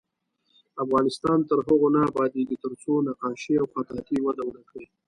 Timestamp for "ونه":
4.45-4.61